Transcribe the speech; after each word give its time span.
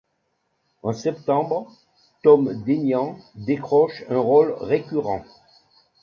En 0.81 0.93
septembre, 0.93 1.71
Tom 2.23 2.59
Degnan 2.65 3.17
décroche 3.35 4.03
un 4.09 4.17
rôle 4.17 4.53
récurrent. 4.59 5.23